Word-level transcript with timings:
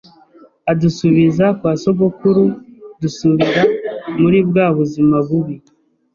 adusubiza 0.71 1.45
kwa 1.59 1.71
sogokuru 1.81 2.43
dusubira 3.01 3.63
muri 4.21 4.39
bwa 4.47 4.65
buzima 4.77 5.15
bubi 5.27 5.55